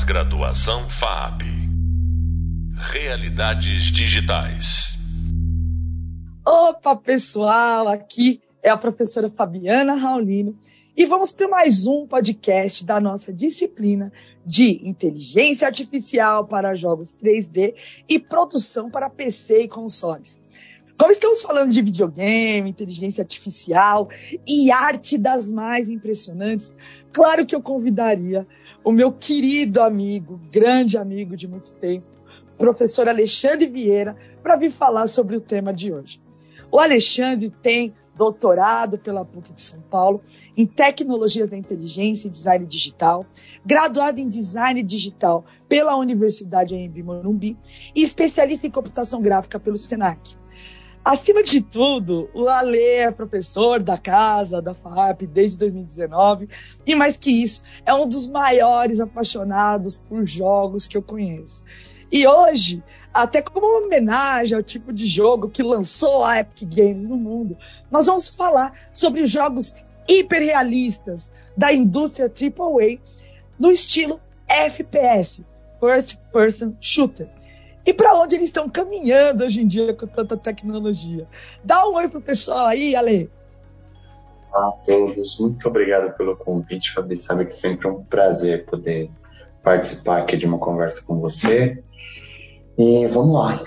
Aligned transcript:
Pós-graduação 0.00 0.88
FAP. 0.88 1.42
Realidades 2.74 3.92
digitais. 3.92 4.94
Opa, 6.46 6.96
pessoal, 6.96 7.86
aqui 7.86 8.40
é 8.62 8.70
a 8.70 8.78
professora 8.78 9.28
Fabiana 9.28 9.94
Raulino 9.94 10.58
e 10.96 11.04
vamos 11.04 11.30
para 11.30 11.48
mais 11.48 11.84
um 11.86 12.06
podcast 12.06 12.86
da 12.86 12.98
nossa 12.98 13.30
disciplina 13.30 14.10
de 14.46 14.80
Inteligência 14.88 15.66
Artificial 15.66 16.46
para 16.46 16.74
Jogos 16.74 17.14
3D 17.22 17.74
e 18.08 18.18
Produção 18.18 18.90
para 18.90 19.10
PC 19.10 19.64
e 19.64 19.68
consoles. 19.68 20.38
Como 20.98 21.12
estamos 21.12 21.42
falando 21.42 21.72
de 21.72 21.82
videogame, 21.82 22.70
inteligência 22.70 23.22
artificial 23.22 24.08
e 24.46 24.70
arte 24.70 25.18
das 25.18 25.50
mais 25.50 25.88
impressionantes, 25.88 26.74
claro 27.12 27.44
que 27.44 27.54
eu 27.54 27.62
convidaria 27.62 28.46
o 28.82 28.92
meu 28.92 29.12
querido 29.12 29.82
amigo, 29.82 30.40
grande 30.50 30.96
amigo 30.96 31.36
de 31.36 31.46
muito 31.46 31.72
tempo, 31.72 32.06
professor 32.58 33.08
Alexandre 33.08 33.66
Vieira, 33.66 34.16
para 34.42 34.56
vir 34.56 34.70
falar 34.70 35.06
sobre 35.06 35.36
o 35.36 35.40
tema 35.40 35.72
de 35.72 35.92
hoje. 35.92 36.20
O 36.70 36.78
Alexandre 36.78 37.50
tem 37.62 37.94
doutorado 38.16 38.98
pela 38.98 39.24
PUC 39.24 39.52
de 39.52 39.62
São 39.62 39.80
Paulo 39.80 40.20
em 40.56 40.66
Tecnologias 40.66 41.48
da 41.48 41.56
Inteligência 41.56 42.28
e 42.28 42.30
Design 42.30 42.66
Digital, 42.66 43.24
graduado 43.64 44.20
em 44.20 44.28
Design 44.28 44.82
Digital 44.82 45.44
pela 45.68 45.96
Universidade 45.96 46.74
AMB 46.74 47.02
Morumbi 47.02 47.56
e 47.94 48.02
especialista 48.02 48.66
em 48.66 48.70
computação 48.70 49.22
gráfica 49.22 49.58
pelo 49.58 49.78
SENAC. 49.78 50.36
Acima 51.02 51.42
de 51.42 51.62
tudo, 51.62 52.28
o 52.34 52.46
Ale 52.46 52.78
é 52.78 53.10
professor 53.10 53.82
da 53.82 53.96
casa, 53.96 54.60
da 54.60 54.74
FAP, 54.74 55.22
desde 55.22 55.56
2019, 55.58 56.46
e 56.86 56.94
mais 56.94 57.16
que 57.16 57.30
isso, 57.30 57.62
é 57.86 57.94
um 57.94 58.06
dos 58.06 58.26
maiores 58.26 59.00
apaixonados 59.00 59.96
por 59.96 60.26
jogos 60.26 60.86
que 60.86 60.98
eu 60.98 61.02
conheço. 61.02 61.64
E 62.12 62.26
hoje, 62.26 62.82
até 63.14 63.40
como 63.40 63.66
uma 63.66 63.86
homenagem 63.86 64.54
ao 64.54 64.62
tipo 64.62 64.92
de 64.92 65.06
jogo 65.06 65.48
que 65.48 65.62
lançou 65.62 66.22
a 66.22 66.40
Epic 66.40 66.68
Games 66.68 67.08
no 67.08 67.16
mundo, 67.16 67.56
nós 67.90 68.06
vamos 68.06 68.28
falar 68.28 68.90
sobre 68.92 69.24
jogos 69.24 69.74
hiperrealistas 70.06 71.32
da 71.56 71.72
indústria 71.72 72.26
AAA 72.26 72.98
no 73.58 73.70
estilo 73.70 74.20
FPS, 74.46 75.42
First 75.80 76.18
Person 76.30 76.74
Shooter 76.78 77.39
e 77.84 77.92
para 77.92 78.14
onde 78.14 78.36
eles 78.36 78.48
estão 78.48 78.68
caminhando 78.68 79.44
hoje 79.44 79.62
em 79.62 79.66
dia 79.66 79.94
com 79.94 80.06
tanta 80.06 80.36
tecnologia. 80.36 81.26
Dá 81.64 81.86
um 81.88 81.94
oi 81.94 82.08
pro 82.08 82.20
pessoal 82.20 82.66
aí, 82.66 82.94
Ale. 82.94 83.30
Olá 84.52 84.68
a 84.68 84.72
todos, 84.84 85.38
muito 85.38 85.68
obrigado 85.68 86.16
pelo 86.16 86.36
convite, 86.36 86.92
Fabi. 86.92 87.16
Sabe 87.16 87.46
que 87.46 87.54
sempre 87.54 87.88
é 87.88 87.90
um 87.90 88.02
prazer 88.02 88.66
poder 88.66 89.10
participar 89.62 90.18
aqui 90.18 90.36
de 90.36 90.46
uma 90.46 90.58
conversa 90.58 91.04
com 91.06 91.20
você. 91.20 91.82
E 92.76 93.06
vamos 93.06 93.34
lá. 93.34 93.62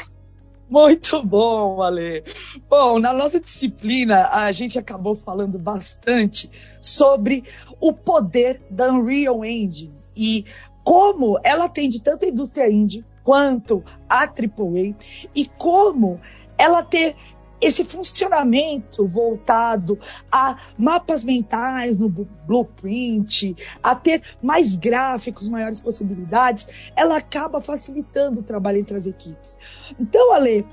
Muito 0.69 1.21
bom, 1.23 1.81
Ale. 1.81 2.23
Bom, 2.69 2.99
na 2.99 3.13
nossa 3.13 3.39
disciplina, 3.39 4.27
a 4.29 4.51
gente 4.51 4.79
acabou 4.79 5.15
falando 5.15 5.59
bastante 5.59 6.49
sobre 6.79 7.43
o 7.79 7.93
poder 7.93 8.59
da 8.69 8.91
Unreal 8.91 9.45
Engine 9.45 9.93
e 10.15 10.45
como 10.83 11.39
ela 11.43 11.65
atende 11.65 12.01
tanto 12.01 12.25
a 12.25 12.29
indústria 12.29 12.69
indie 12.69 13.05
quanto 13.23 13.83
a 14.09 14.23
AAA 14.23 14.95
e 15.33 15.45
como 15.57 16.19
ela 16.57 16.83
ter 16.83 17.15
esse 17.61 17.85
funcionamento 17.85 19.07
voltado 19.07 19.97
a 20.29 20.57
mapas 20.77 21.23
mentais 21.23 21.97
no 21.97 22.09
blueprint, 22.09 23.55
a 23.81 23.95
ter 23.95 24.21
mais 24.41 24.75
gráficos, 24.75 25.47
maiores 25.47 25.79
possibilidades, 25.79 26.67
ela 26.93 27.17
acaba 27.17 27.61
facilitando 27.61 28.41
o 28.41 28.43
trabalho 28.43 28.79
entre 28.79 28.97
as 28.97 29.05
equipes. 29.05 29.57
Então, 29.97 30.33
Ale, 30.33 30.65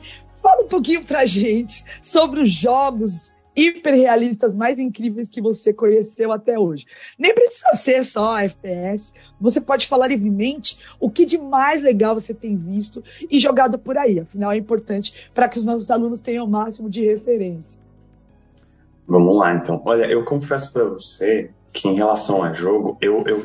fala 0.42 0.64
um 0.64 0.68
pouquinho 0.68 1.04
pra 1.04 1.24
gente 1.26 1.84
sobre 2.02 2.40
os 2.40 2.52
jogos 2.52 3.32
hiperrealistas 3.68 4.54
mais 4.54 4.78
incríveis 4.78 5.30
que 5.30 5.40
você 5.40 5.72
conheceu 5.72 6.32
até 6.32 6.58
hoje. 6.58 6.86
Nem 7.18 7.34
precisa 7.34 7.72
ser 7.74 8.04
só 8.04 8.38
FPS, 8.38 9.12
você 9.40 9.60
pode 9.60 9.86
falar 9.86 10.08
livremente 10.08 10.78
o 10.98 11.10
que 11.10 11.24
de 11.24 11.38
mais 11.38 11.80
legal 11.80 12.14
você 12.14 12.34
tem 12.34 12.56
visto 12.56 13.02
e 13.30 13.38
jogado 13.38 13.78
por 13.78 13.96
aí. 13.98 14.20
Afinal, 14.20 14.52
é 14.52 14.56
importante 14.56 15.30
para 15.34 15.48
que 15.48 15.58
os 15.58 15.64
nossos 15.64 15.90
alunos 15.90 16.20
tenham 16.20 16.44
o 16.44 16.48
máximo 16.48 16.88
de 16.88 17.04
referência. 17.04 17.78
Vamos 19.06 19.36
lá, 19.36 19.54
então. 19.54 19.82
Olha, 19.84 20.04
eu 20.04 20.24
confesso 20.24 20.72
para 20.72 20.84
você 20.84 21.50
que 21.72 21.88
em 21.88 21.96
relação 21.96 22.42
a 22.42 22.52
jogo, 22.52 22.96
eu, 23.00 23.24
eu, 23.26 23.42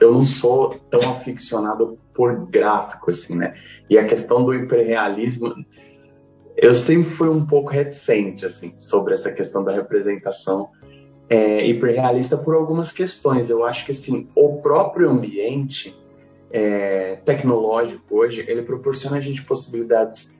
eu 0.00 0.12
não 0.12 0.24
sou 0.24 0.70
tão 0.90 1.00
aficionado 1.10 1.98
por 2.14 2.46
gráfico, 2.46 3.10
assim, 3.10 3.36
né? 3.36 3.54
E 3.88 3.96
a 3.96 4.04
questão 4.04 4.44
do 4.44 4.54
hiperrealismo 4.54 5.54
eu 6.60 6.74
sempre 6.74 7.10
fui 7.10 7.28
um 7.28 7.46
pouco 7.46 7.70
reticente 7.70 8.44
assim 8.44 8.74
sobre 8.78 9.14
essa 9.14 9.30
questão 9.30 9.62
da 9.62 9.72
representação 9.72 10.70
é, 11.28 11.64
hiperrealista 11.64 12.36
por 12.36 12.54
algumas 12.54 12.90
questões. 12.90 13.48
Eu 13.48 13.64
acho 13.64 13.86
que 13.86 13.92
assim 13.92 14.28
o 14.34 14.56
próprio 14.60 15.08
ambiente 15.08 15.96
é, 16.50 17.16
tecnológico 17.24 18.02
hoje 18.10 18.44
ele 18.48 18.62
proporciona 18.62 19.18
a 19.18 19.20
gente 19.20 19.44
possibilidades 19.44 20.36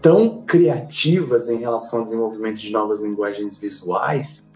tão 0.00 0.42
criativas 0.42 1.48
em 1.48 1.58
relação 1.58 2.00
ao 2.00 2.04
desenvolvimento 2.06 2.60
de 2.60 2.72
novas 2.72 3.00
linguagens 3.00 3.56
visuais 3.56 4.50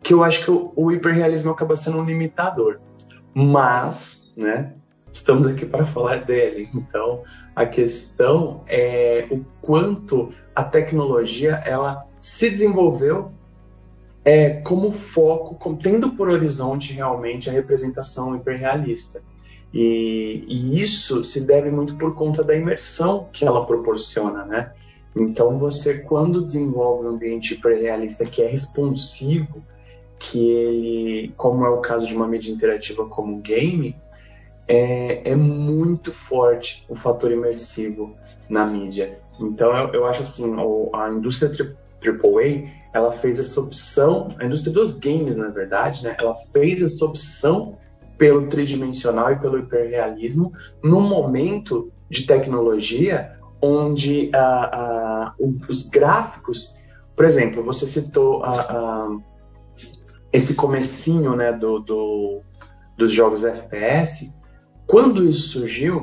que 0.00 0.14
eu 0.14 0.22
acho 0.22 0.44
que 0.44 0.50
o, 0.50 0.72
o 0.76 0.92
hiperrealismo 0.92 1.50
acaba 1.50 1.76
sendo 1.76 1.98
um 1.98 2.04
limitador. 2.04 2.80
Mas, 3.34 4.32
né, 4.36 4.74
estamos 5.12 5.46
aqui 5.46 5.66
para 5.66 5.84
falar 5.84 6.24
dele. 6.24 6.68
Então, 6.74 7.22
a 7.54 7.66
questão 7.66 8.62
é 8.66 9.26
o 9.30 9.44
quanto 9.60 10.32
a 10.54 10.64
tecnologia 10.64 11.62
ela 11.64 12.06
se 12.20 12.50
desenvolveu 12.50 13.32
é, 14.24 14.50
como 14.60 14.92
foco, 14.92 15.76
tendo 15.82 16.10
por 16.10 16.28
horizonte 16.28 16.92
realmente 16.92 17.50
a 17.50 17.52
representação 17.52 18.36
hiperrealista. 18.36 19.20
E, 19.74 20.44
e, 20.46 20.80
isso 20.80 21.24
se 21.24 21.46
deve 21.46 21.70
muito 21.70 21.96
por 21.96 22.14
conta 22.14 22.44
da 22.44 22.54
imersão 22.54 23.28
que 23.32 23.44
ela 23.44 23.66
proporciona, 23.66 24.44
né? 24.44 24.72
Então 25.16 25.58
você 25.58 26.00
quando 26.02 26.44
desenvolve 26.44 27.06
um 27.06 27.10
ambiente 27.10 27.54
hiperrealista 27.54 28.24
que 28.24 28.42
é 28.42 28.46
responsivo, 28.46 29.62
que 30.18 30.50
ele, 30.50 31.34
como 31.36 31.64
é 31.66 31.70
o 31.70 31.80
caso 31.80 32.06
de 32.06 32.14
uma 32.14 32.28
mídia 32.28 32.52
interativa 32.52 33.06
como 33.06 33.38
o 33.38 33.40
game, 33.40 33.96
é, 34.68 35.30
é 35.30 35.34
muito 35.36 36.12
forte 36.12 36.84
o 36.88 36.94
fator 36.94 37.30
imersivo 37.30 38.16
na 38.48 38.64
mídia. 38.64 39.18
Então 39.40 39.76
eu, 39.76 39.94
eu 39.94 40.06
acho 40.06 40.22
assim, 40.22 40.54
a 40.92 41.08
indústria 41.10 41.50
AAA, 42.02 42.70
ela 42.92 43.12
fez 43.12 43.38
essa 43.38 43.60
opção, 43.60 44.34
a 44.38 44.44
indústria 44.44 44.72
dos 44.72 44.94
games, 44.94 45.36
na 45.36 45.48
verdade, 45.48 46.04
né, 46.04 46.16
ela 46.18 46.36
fez 46.52 46.82
essa 46.82 47.04
opção 47.04 47.78
pelo 48.18 48.46
tridimensional 48.48 49.32
e 49.32 49.36
pelo 49.36 49.58
hiperrealismo 49.58 50.52
num 50.82 51.00
momento 51.00 51.90
de 52.10 52.26
tecnologia 52.26 53.36
onde 53.60 54.30
uh, 54.34 55.32
uh, 55.38 55.60
os 55.68 55.88
gráficos, 55.88 56.76
por 57.16 57.24
exemplo, 57.24 57.62
você 57.62 57.86
citou 57.86 58.42
uh, 58.42 59.22
esse 60.32 60.54
comecinho 60.54 61.36
né, 61.36 61.52
do, 61.52 61.78
do, 61.78 62.40
dos 62.96 63.12
jogos 63.12 63.44
FPS, 63.44 64.32
quando 64.86 65.26
isso 65.26 65.48
surgiu, 65.48 65.98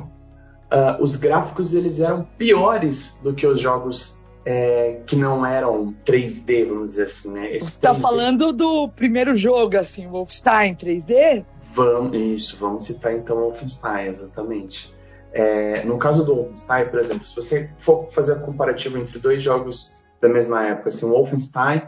uh, 0.70 1.02
os 1.02 1.16
gráficos 1.16 1.74
eles 1.74 2.00
eram 2.00 2.26
piores 2.36 3.18
do 3.22 3.34
que 3.34 3.46
os 3.46 3.60
jogos 3.60 4.20
é, 4.44 5.02
que 5.06 5.16
não 5.16 5.44
eram 5.44 5.94
3D, 6.06 6.66
vamos 6.66 6.90
dizer 6.90 7.04
assim, 7.04 7.32
né? 7.32 7.54
Esse 7.54 7.66
Você 7.66 7.76
está 7.76 7.94
falando 7.94 8.52
do 8.52 8.88
primeiro 8.88 9.36
jogo, 9.36 9.76
assim, 9.76 10.06
Wolfenstein 10.08 10.74
3D? 10.74 11.44
Vamos, 11.74 12.16
isso, 12.16 12.56
vamos 12.58 12.86
citar 12.86 13.14
então 13.14 13.36
Wolfenstein, 13.36 14.08
exatamente. 14.08 14.92
É, 15.32 15.84
no 15.84 15.98
caso 15.98 16.24
do 16.24 16.34
Wolfenstein, 16.34 16.88
por 16.88 16.98
exemplo, 16.98 17.24
se 17.24 17.36
você 17.36 17.70
for 17.78 18.08
fazer 18.10 18.32
a 18.32 18.36
comparativa 18.36 18.98
entre 18.98 19.18
dois 19.18 19.42
jogos 19.42 19.94
da 20.20 20.28
mesma 20.28 20.66
época, 20.66 20.88
assim, 20.88 21.06
o 21.06 21.10
Wolfenstein 21.10 21.82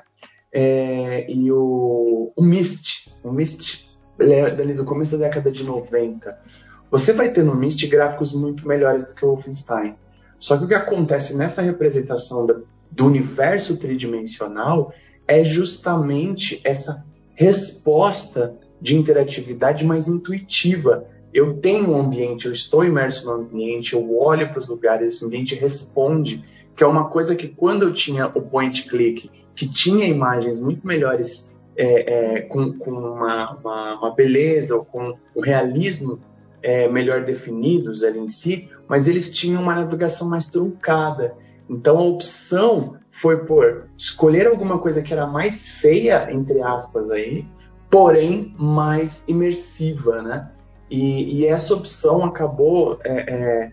é, 0.53 1.31
e 1.31 1.50
o, 1.50 2.33
o 2.37 2.43
Myst, 2.43 3.11
o 3.25 3.33
Myst, 3.33 3.91
ele 4.19 4.35
é 4.35 4.50
dali 4.55 4.75
do 4.75 4.85
começo 4.85 5.17
da 5.17 5.27
década 5.27 5.50
de 5.50 5.65
90. 5.65 6.39
Você 6.93 7.15
vai 7.15 7.33
ter 7.33 7.43
no 7.43 7.55
Myst 7.55 7.89
gráficos 7.89 8.35
muito 8.35 8.69
melhores 8.69 9.06
do 9.06 9.15
que 9.15 9.25
o 9.25 9.29
Wolfenstein. 9.29 9.94
Só 10.39 10.59
que 10.59 10.65
o 10.65 10.69
que 10.69 10.75
acontece 10.75 11.35
nessa 11.35 11.62
representação 11.62 12.47
do 12.91 13.06
universo 13.06 13.79
tridimensional 13.79 14.93
é 15.27 15.43
justamente 15.43 16.61
essa 16.62 17.03
resposta 17.35 18.55
de 18.79 18.94
interatividade 18.94 19.87
mais 19.87 20.06
intuitiva. 20.06 21.06
Eu 21.33 21.55
tenho 21.55 21.93
um 21.93 21.99
ambiente, 21.99 22.44
eu 22.44 22.53
estou 22.53 22.85
imerso 22.85 23.25
no 23.25 23.41
ambiente, 23.41 23.94
eu 23.94 24.15
olho 24.19 24.50
para 24.50 24.59
os 24.59 24.69
lugares, 24.69 25.15
esse 25.15 25.25
ambiente 25.25 25.55
responde, 25.55 26.44
que 26.77 26.85
é 26.85 26.87
uma 26.87 27.09
coisa 27.09 27.35
que 27.35 27.49
quando 27.49 27.85
eu 27.85 27.94
tinha 27.94 28.27
o 28.27 28.43
point 28.43 28.87
click, 28.87 29.31
que 29.56 29.67
tinha 29.67 30.05
imagens 30.05 30.61
muito 30.61 30.87
melhores, 30.87 31.50
é, 31.75 31.87
é, 32.37 32.41
com, 32.43 32.71
com 32.75 32.91
uma, 32.91 33.53
uma, 33.53 33.99
uma 33.99 34.15
beleza, 34.15 34.77
ou 34.77 34.85
com 34.85 35.17
o 35.35 35.41
realismo 35.41 36.21
é, 36.62 36.88
melhor 36.88 37.25
definidos 37.25 38.03
ali 38.03 38.19
em 38.19 38.29
si, 38.29 38.69
mas 38.88 39.09
eles 39.09 39.31
tinham 39.31 39.62
uma 39.62 39.75
navegação 39.75 40.29
mais 40.29 40.49
truncada. 40.49 41.35
Então 41.69 41.99
a 41.99 42.03
opção 42.03 42.97
foi 43.11 43.44
por 43.44 43.88
escolher 43.97 44.47
alguma 44.47 44.79
coisa 44.79 45.03
que 45.03 45.12
era 45.12 45.26
mais 45.26 45.67
feia, 45.67 46.32
entre 46.32 46.61
aspas, 46.62 47.11
aí, 47.11 47.44
porém 47.91 48.55
mais 48.59 49.23
imersiva, 49.29 50.23
né? 50.23 50.50
E, 50.91 51.41
e 51.41 51.47
essa 51.47 51.75
opção 51.75 52.25
acabou 52.25 52.99
é, 53.05 53.35
é, 53.35 53.73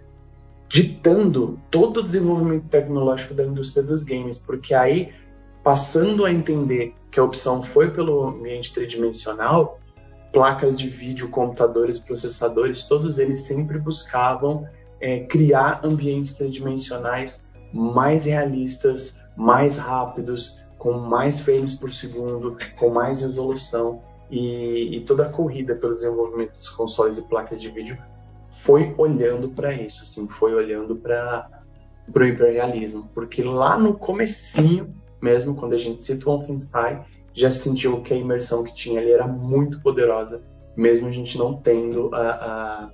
ditando 0.69 1.59
todo 1.71 1.99
o 1.99 2.03
desenvolvimento 2.03 2.67
tecnológico 2.69 3.33
da 3.33 3.43
indústria 3.43 3.83
dos 3.83 4.03
games, 4.03 4.37
porque 4.37 4.73
aí, 4.73 5.11
passando 5.63 6.25
a 6.25 6.31
entender 6.31 6.93
que 7.11 7.19
a 7.19 7.23
opção 7.23 7.63
foi 7.63 7.91
pelo 7.91 8.27
ambiente 8.27 8.73
tridimensional, 8.73 9.79
placas 10.31 10.77
de 10.77 10.89
vídeo, 10.89 11.29
computadores, 11.29 11.99
processadores, 11.99 12.87
todos 12.87 13.17
eles 13.17 13.41
sempre 13.41 13.79
buscavam 13.79 14.67
é, 15.01 15.21
criar 15.21 15.81
ambientes 15.83 16.33
tridimensionais 16.33 17.47
mais 17.73 18.25
realistas, 18.25 19.15
mais 19.35 19.77
rápidos, 19.77 20.63
com 20.77 20.93
mais 20.93 21.39
frames 21.39 21.75
por 21.75 21.91
segundo, 21.91 22.57
com 22.77 22.89
mais 22.89 23.21
resolução. 23.21 24.01
E, 24.31 24.97
e 24.97 25.05
toda 25.05 25.25
a 25.25 25.29
corrida 25.29 25.73
pelo 25.75 25.93
desenvolvimento 25.93 26.55
dos 26.55 26.69
consoles 26.69 27.17
e 27.17 27.23
placas 27.23 27.59
de 27.59 27.69
vídeo 27.71 27.97
foi 28.51 28.93
olhando 28.97 29.49
para 29.49 29.73
isso, 29.73 30.03
assim, 30.03 30.27
foi 30.27 30.53
olhando 30.53 30.95
para 30.95 31.49
o 32.13 32.23
hiperrealismo, 32.23 33.09
porque 33.13 33.41
lá 33.41 33.77
no 33.77 33.95
comecinho, 33.95 34.93
mesmo 35.21 35.55
quando 35.55 35.73
a 35.73 35.77
gente 35.77 36.03
cita 36.03 36.29
o 36.29 36.37
Wolfenstein, 36.37 36.99
já 37.33 37.49
sentiu 37.49 38.01
que 38.01 38.13
a 38.13 38.17
imersão 38.17 38.63
que 38.63 38.73
tinha 38.73 38.99
ali 38.99 39.11
era 39.11 39.27
muito 39.27 39.81
poderosa, 39.81 40.43
mesmo 40.75 41.07
a 41.07 41.11
gente 41.11 41.37
não 41.37 41.55
tendo 41.55 42.13
a, 42.13 42.31
a, 42.31 42.89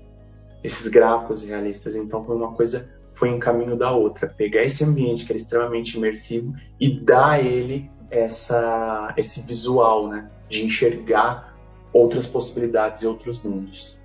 esses 0.64 0.88
gráficos 0.88 1.44
realistas. 1.44 1.96
Então 1.96 2.24
foi 2.24 2.36
uma 2.36 2.54
coisa, 2.54 2.90
foi 3.14 3.30
em 3.30 3.40
caminho 3.40 3.76
da 3.76 3.92
outra. 3.92 4.28
Pegar 4.28 4.64
esse 4.64 4.84
ambiente 4.84 5.26
que 5.26 5.32
era 5.32 5.38
extremamente 5.38 5.98
imersivo 5.98 6.54
e 6.80 7.00
dar 7.00 7.32
a 7.32 7.42
ele 7.42 7.90
essa, 8.10 9.14
esse 9.18 9.42
visual, 9.42 10.08
né, 10.08 10.30
de 10.50 10.66
enxergar 10.66 11.56
outras 11.92 12.28
possibilidades 12.28 13.04
e 13.04 13.08
outros 13.08 13.42
mundos. 13.42 14.00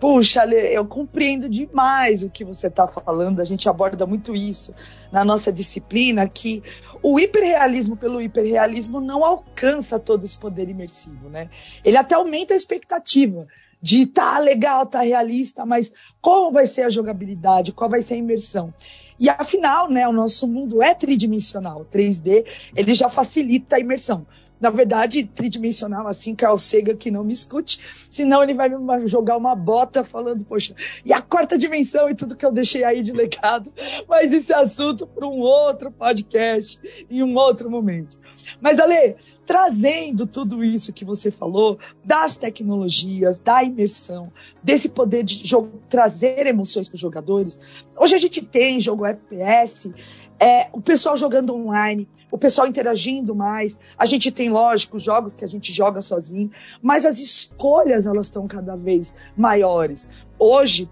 Puxa, 0.00 0.42
Ale, 0.42 0.56
eu 0.56 0.86
compreendo 0.86 1.48
demais 1.48 2.22
o 2.22 2.30
que 2.30 2.44
você 2.44 2.68
está 2.68 2.86
falando. 2.86 3.40
A 3.40 3.44
gente 3.44 3.68
aborda 3.68 4.06
muito 4.06 4.34
isso 4.34 4.72
na 5.10 5.24
nossa 5.24 5.52
disciplina, 5.52 6.28
que 6.28 6.62
o 7.02 7.18
hiperrealismo 7.18 7.96
pelo 7.96 8.22
hiperrealismo 8.22 9.00
não 9.00 9.24
alcança 9.24 9.98
todo 9.98 10.24
esse 10.24 10.38
poder 10.38 10.68
imersivo, 10.68 11.28
né? 11.28 11.50
Ele 11.84 11.96
até 11.96 12.14
aumenta 12.14 12.54
a 12.54 12.56
expectativa 12.56 13.46
de 13.82 14.06
tá 14.06 14.38
legal, 14.38 14.86
tá 14.86 15.02
realista, 15.02 15.66
mas 15.66 15.92
como 16.20 16.52
vai 16.52 16.66
ser 16.66 16.82
a 16.82 16.90
jogabilidade, 16.90 17.72
qual 17.72 17.90
vai 17.90 18.02
ser 18.02 18.14
a 18.14 18.18
imersão? 18.18 18.72
E 19.18 19.28
afinal, 19.28 19.90
né, 19.90 20.06
o 20.06 20.12
nosso 20.12 20.46
mundo 20.46 20.80
é 20.80 20.94
tridimensional, 20.94 21.84
3D, 21.92 22.44
ele 22.76 22.94
já 22.94 23.08
facilita 23.08 23.76
a 23.76 23.80
imersão 23.80 24.26
na 24.60 24.70
verdade, 24.70 25.24
tridimensional, 25.24 26.06
assim, 26.06 26.34
Carl 26.34 26.56
Sagan 26.56 26.96
que 26.96 27.10
não 27.10 27.24
me 27.24 27.32
escute, 27.32 27.80
senão 28.10 28.42
ele 28.42 28.54
vai 28.54 28.68
me 28.68 29.08
jogar 29.08 29.36
uma 29.36 29.54
bota 29.54 30.02
falando, 30.02 30.44
poxa, 30.44 30.74
e 31.04 31.12
a 31.12 31.20
quarta 31.20 31.56
dimensão 31.56 32.08
e 32.10 32.14
tudo 32.14 32.36
que 32.36 32.44
eu 32.44 32.52
deixei 32.52 32.84
aí 32.84 33.02
de 33.02 33.12
legado, 33.12 33.72
mas 34.08 34.32
esse 34.32 34.52
assunto 34.52 35.06
para 35.06 35.26
um 35.26 35.40
outro 35.40 35.90
podcast, 35.90 36.80
em 37.08 37.22
um 37.22 37.36
outro 37.36 37.70
momento. 37.70 38.18
Mas, 38.60 38.78
Ale, 38.78 39.16
trazendo 39.46 40.26
tudo 40.26 40.62
isso 40.62 40.92
que 40.92 41.04
você 41.04 41.30
falou, 41.30 41.78
das 42.04 42.36
tecnologias, 42.36 43.38
da 43.38 43.64
imersão, 43.64 44.32
desse 44.62 44.88
poder 44.88 45.22
de 45.24 45.42
trazer 45.88 46.46
emoções 46.46 46.86
para 46.88 46.96
os 46.96 47.00
jogadores, 47.00 47.58
hoje 47.96 48.14
a 48.14 48.18
gente 48.18 48.42
tem 48.42 48.80
jogo 48.80 49.06
FPS, 49.06 49.92
é, 50.40 50.68
o 50.72 50.80
pessoal 50.80 51.16
jogando 51.16 51.54
online, 51.54 52.08
o 52.30 52.38
pessoal 52.38 52.66
interagindo 52.66 53.34
mais. 53.34 53.78
A 53.96 54.06
gente 54.06 54.30
tem, 54.30 54.50
lógico, 54.50 54.98
jogos 54.98 55.34
que 55.34 55.44
a 55.44 55.48
gente 55.48 55.72
joga 55.72 56.00
sozinho, 56.00 56.50
mas 56.82 57.04
as 57.04 57.18
escolhas 57.18 58.06
elas 58.06 58.26
estão 58.26 58.46
cada 58.46 58.76
vez 58.76 59.14
maiores. 59.36 60.08
Hoje, 60.38 60.88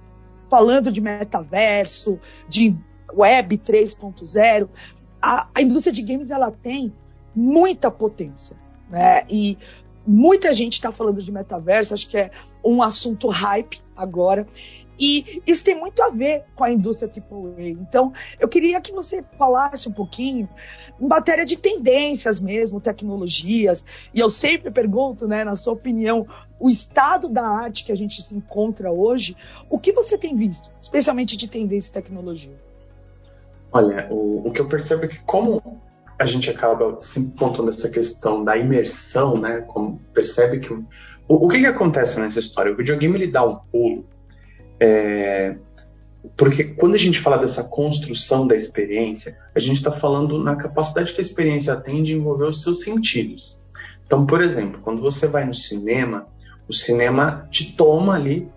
falando 0.49 0.91
de 0.91 1.01
metaverso, 1.01 2.19
de 2.49 2.77
web 3.13 3.59
3.0, 3.59 4.69
a, 5.21 5.49
a 5.55 5.63
indústria 5.63 5.93
de 5.93 6.03
games 6.03 6.31
ela 6.31 6.51
tem 6.51 6.93
muita 7.35 7.91
potência, 7.91 8.57
né? 8.89 9.25
E 9.29 9.59
muita 10.07 10.53
gente 10.53 10.75
está 10.75 10.93
falando 10.93 11.21
de 11.21 11.31
metaverso, 11.33 11.95
acho 11.95 12.09
que 12.09 12.17
é 12.17 12.31
um 12.65 12.83
assunto 12.83 13.29
hype 13.29 13.81
agora. 13.97 14.47
E 14.99 15.43
isso 15.47 15.65
tem 15.65 15.79
muito 15.79 16.03
a 16.03 16.09
ver 16.09 16.45
com 16.55 16.65
a 16.65 16.71
indústria 16.71 17.11
AAA. 17.11 17.69
Então, 17.69 18.13
eu 18.41 18.49
queria 18.49 18.81
que 18.81 18.93
você 18.93 19.23
falasse 19.39 19.89
um 19.89 19.93
pouquinho 19.93 20.49
em 21.01 21.07
matéria 21.07 21.45
de 21.45 21.57
tendências 21.57 22.41
mesmo, 22.41 22.81
tecnologias. 22.81 23.85
E 24.15 24.21
eu 24.21 24.31
sempre 24.31 24.71
pergunto, 24.71 25.29
né, 25.29 25.45
na 25.45 25.57
sua 25.57 25.75
opinião, 25.75 26.27
o 26.59 26.71
estado 26.71 27.29
da 27.29 27.47
arte 27.47 27.85
que 27.85 27.93
a 27.93 27.97
gente 27.97 28.23
se 28.23 28.35
encontra 28.35 28.91
hoje, 28.91 29.37
o 29.69 29.79
que 29.79 29.93
você 29.93 30.17
tem 30.17 30.35
visto, 30.35 30.71
especialmente 30.81 31.37
de 31.37 31.49
tendência 31.49 31.91
e 31.91 31.95
tecnologia? 31.95 32.57
Olha, 33.71 34.09
o, 34.11 34.49
o 34.49 34.51
que 34.51 34.61
eu 34.61 34.69
percebo 34.69 35.05
é 35.05 35.09
que 35.09 35.21
como 35.21 35.63
a 36.19 36.25
gente 36.25 36.49
acaba 36.49 36.97
se 37.03 37.21
pontuando 37.21 37.69
essa 37.69 37.91
questão 37.91 38.43
da 38.43 38.57
imersão, 38.57 39.37
né, 39.37 39.61
como 39.61 40.01
percebe 40.15 40.61
que 40.61 40.73
o, 40.73 40.85
o 41.29 41.49
que, 41.49 41.59
que 41.59 41.67
acontece 41.67 42.19
nessa 42.19 42.41
história? 42.41 42.73
O 42.73 42.77
videogame 42.77 43.17
ele 43.17 43.27
dá 43.27 43.45
um 43.45 43.57
pulo 43.57 44.07
é, 44.81 45.57
porque 46.37 46.65
quando 46.65 46.95
a 46.95 46.99
gente 46.99 47.21
fala 47.21 47.39
dessa 47.39 47.63
construção 47.63 48.47
da 48.47 48.57
experiência, 48.57 49.37
a 49.55 49.61
gente 49.61 49.77
está 49.77 49.93
falando 49.93 50.43
na 50.43 50.57
capacidade 50.57 51.13
que 51.13 51.21
a 51.21 51.25
experiência 51.25 51.77
tem 51.77 52.03
de 52.03 52.15
envolver 52.15 52.47
os 52.47 52.63
seus 52.63 52.83
sentidos. 52.83 53.61
Então, 54.07 54.27
por 54.27 54.41
exemplo, 54.41 54.81
quando 54.83 55.01
você 55.01 55.27
vai 55.27 55.45
no 55.45 55.55
cinema, 55.55 56.27
o 56.69 56.73
cinema 56.73 57.49
te 57.51 57.77
toma 57.77 58.15
ali, 58.15 58.49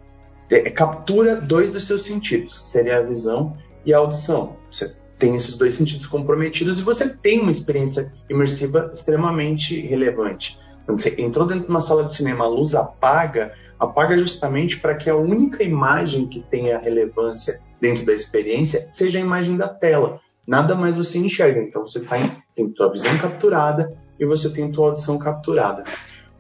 é, 0.50 0.68
é 0.68 0.70
captura 0.70 1.36
dois 1.36 1.72
dos 1.72 1.86
seus 1.86 2.04
sentidos, 2.04 2.60
seria 2.72 2.98
a 2.98 3.02
visão 3.02 3.56
e 3.86 3.94
a 3.94 3.98
audição. 3.98 4.58
Você 4.72 4.96
tem 5.18 5.36
esses 5.36 5.58
dois 5.58 5.76
sentidos 5.76 6.08
comprometidos 6.08 6.80
e 6.80 6.84
você 6.84 7.10
tem 7.10 7.40
uma 7.40 7.52
experiência 7.52 8.14
imersiva 8.30 8.92
extremamente 8.94 9.80
relevante. 9.82 10.60
Então, 10.84 10.98
você 10.98 11.14
entrou 11.22 11.46
dentro 11.46 11.66
de 11.66 11.70
uma 11.70 11.82
sala 11.82 12.04
de 12.06 12.16
cinema, 12.16 12.46
a 12.46 12.48
luz 12.48 12.74
apaga, 12.74 13.54
apaga 13.80 14.18
justamente 14.18 14.80
para 14.80 14.96
que 14.96 15.10
a 15.10 15.16
única 15.16 15.64
imagem 15.64 16.28
que 16.28 16.42
tenha 16.42 16.78
relevância 16.78 17.62
dentro 17.80 18.06
da 18.06 18.14
experiência 18.14 18.88
seja 18.90 19.18
a 19.18 19.22
imagem 19.22 19.56
da 19.56 19.70
tela. 19.70 20.20
Nada 20.46 20.76
mais 20.76 20.96
você 20.96 21.18
enxerga. 21.20 21.62
Então 21.62 21.88
você 21.88 22.02
tá 22.02 22.20
em, 22.20 22.32
tem 22.54 22.70
tua 22.70 22.92
visão 22.92 23.18
capturada 23.18 23.96
e 24.20 24.26
você 24.26 24.52
tem 24.52 24.72
tua 24.72 24.90
audição 24.90 25.18
capturada. 25.18 25.84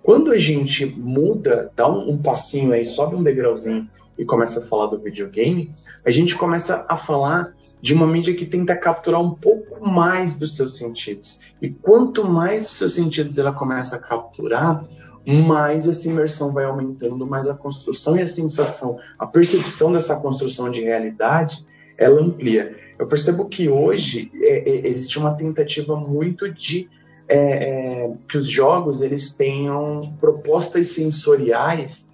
Quando 0.03 0.31
a 0.31 0.37
gente 0.37 0.85
muda, 0.85 1.71
dá 1.75 1.89
um, 1.89 2.11
um 2.11 2.17
passinho 2.17 2.73
aí, 2.73 2.83
sobe 2.83 3.15
um 3.15 3.23
degrauzinho 3.23 3.87
e 4.17 4.25
começa 4.25 4.59
a 4.59 4.65
falar 4.65 4.87
do 4.87 4.99
videogame, 4.99 5.71
a 6.05 6.11
gente 6.11 6.35
começa 6.35 6.85
a 6.89 6.97
falar 6.97 7.53
de 7.81 7.93
uma 7.93 8.05
mídia 8.05 8.33
que 8.33 8.45
tenta 8.45 8.75
capturar 8.75 9.21
um 9.21 9.33
pouco 9.33 9.85
mais 9.87 10.35
dos 10.35 10.55
seus 10.55 10.77
sentidos. 10.77 11.39
E 11.61 11.69
quanto 11.69 12.27
mais 12.27 12.67
os 12.67 12.73
seus 12.73 12.93
sentidos 12.93 13.37
ela 13.37 13.53
começa 13.53 13.95
a 13.95 13.99
capturar, 13.99 14.83
mais 15.25 15.87
essa 15.87 16.09
imersão 16.09 16.53
vai 16.53 16.65
aumentando, 16.65 17.25
mais 17.25 17.47
a 17.47 17.55
construção 17.55 18.17
e 18.17 18.21
a 18.21 18.27
sensação, 18.27 18.97
a 19.17 19.27
percepção 19.27 19.91
dessa 19.91 20.15
construção 20.15 20.69
de 20.71 20.81
realidade, 20.81 21.65
ela 21.97 22.21
amplia. 22.21 22.75
Eu 22.97 23.07
percebo 23.07 23.45
que 23.45 23.69
hoje 23.69 24.31
é, 24.41 24.69
é, 24.69 24.87
existe 24.87 25.19
uma 25.19 25.33
tentativa 25.35 25.95
muito 25.95 26.51
de 26.51 26.89
é, 27.27 27.37
é, 27.37 28.13
que 28.27 28.37
os 28.37 28.47
jogos 28.47 29.01
eles 29.01 29.31
tenham 29.31 30.01
propostas 30.19 30.89
sensoriais 30.89 32.09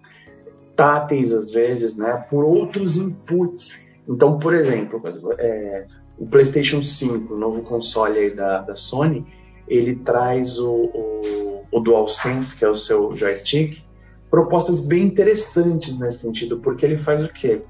táteis 0.75 1.31
às 1.31 1.51
vezes, 1.51 1.95
né, 1.95 2.25
por 2.29 2.43
outros 2.43 2.97
inputs. 2.97 3.85
Então, 4.07 4.37
por 4.37 4.53
exemplo, 4.53 5.01
é, 5.37 5.85
o 6.17 6.25
PlayStation 6.25 6.83
5, 6.83 7.33
o 7.33 7.37
novo 7.37 7.61
console 7.61 8.29
da, 8.31 8.61
da 8.61 8.75
Sony, 8.75 9.25
ele 9.67 9.95
traz 9.95 10.59
o, 10.59 10.73
o 10.73 11.44
o 11.75 11.79
DualSense, 11.81 12.57
que 12.57 12.63
é 12.63 12.69
o 12.69 12.75
seu 12.75 13.13
joystick, 13.13 13.83
propostas 14.31 14.79
bem 14.79 15.03
interessantes 15.03 15.99
nesse 15.99 16.19
sentido, 16.19 16.59
porque 16.59 16.85
ele 16.85 16.97
faz 16.97 17.25
o 17.25 17.27
quê? 17.27 17.63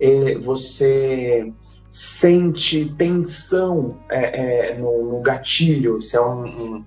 É, 0.00 0.38
você 0.38 1.52
sente 1.92 2.86
tensão 2.96 3.98
é, 4.08 4.70
é, 4.70 4.78
no, 4.78 5.12
no, 5.12 5.20
gatilho, 5.20 6.00
se 6.00 6.16
é 6.16 6.22
um, 6.22 6.44
um, 6.46 6.84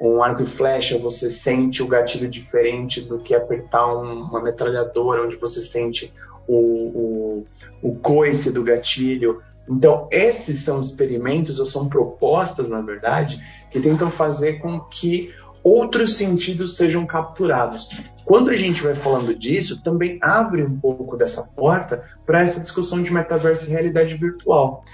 um, 0.00 0.22
arco 0.22 0.42
e 0.42 0.46
flecha, 0.46 0.98
você 0.98 1.30
sente 1.30 1.80
o 1.80 1.86
gatilho 1.86 2.28
diferente 2.28 3.00
do 3.02 3.20
que 3.20 3.32
apertar 3.32 3.86
um, 3.86 4.22
uma 4.22 4.42
metralhadora, 4.42 5.22
onde 5.22 5.36
você 5.36 5.62
sente 5.62 6.12
o, 6.48 6.56
o, 6.56 7.46
o 7.80 7.94
coice 8.00 8.50
do 8.50 8.64
gatilho. 8.64 9.40
Então, 9.68 10.08
esses 10.10 10.64
são 10.64 10.80
experimentos, 10.80 11.60
ou 11.60 11.66
são 11.66 11.88
propostas, 11.88 12.68
na 12.68 12.80
verdade, 12.80 13.40
que 13.70 13.78
tentam 13.78 14.10
fazer 14.10 14.54
com 14.54 14.80
que 14.80 15.32
outros 15.66 16.14
sentidos 16.14 16.76
sejam 16.76 17.04
capturados. 17.04 17.88
Quando 18.24 18.50
a 18.50 18.56
gente 18.56 18.84
vai 18.84 18.94
falando 18.94 19.34
disso, 19.34 19.82
também 19.82 20.16
abre 20.22 20.62
um 20.62 20.78
pouco 20.78 21.16
dessa 21.16 21.42
porta 21.42 22.04
para 22.24 22.40
essa 22.40 22.60
discussão 22.60 23.02
de 23.02 23.12
metaverso 23.12 23.66
e 23.66 23.72
realidade 23.72 24.14
virtual. 24.14 24.84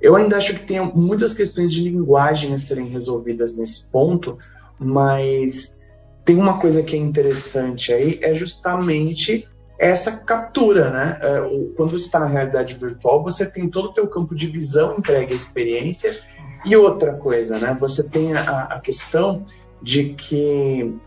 Eu 0.00 0.16
ainda 0.16 0.38
acho 0.38 0.54
que 0.54 0.64
tem 0.64 0.80
muitas 0.94 1.34
questões 1.34 1.70
de 1.70 1.82
linguagem 1.82 2.54
a 2.54 2.58
serem 2.58 2.86
resolvidas 2.86 3.54
nesse 3.54 3.90
ponto, 3.90 4.38
mas 4.78 5.78
tem 6.24 6.36
uma 6.36 6.58
coisa 6.58 6.82
que 6.82 6.96
é 6.96 6.98
interessante 6.98 7.92
aí, 7.92 8.18
é 8.22 8.34
justamente 8.34 9.46
essa 9.78 10.10
captura, 10.10 10.88
né? 10.88 11.18
É, 11.20 11.40
quando 11.76 11.90
você 11.90 12.06
está 12.06 12.18
na 12.18 12.26
realidade 12.26 12.72
virtual, 12.72 13.22
você 13.22 13.44
tem 13.44 13.68
todo 13.68 13.90
o 13.90 13.92
teu 13.92 14.06
campo 14.06 14.34
de 14.34 14.46
visão 14.46 14.94
entregue 14.96 15.34
à 15.34 15.36
experiência 15.36 16.18
e 16.64 16.74
outra 16.74 17.12
coisa, 17.12 17.58
né? 17.58 17.76
Você 17.78 18.08
tem 18.08 18.32
a, 18.32 18.62
a 18.62 18.80
questão 18.80 19.44
de 19.84 20.14
que 20.14 20.98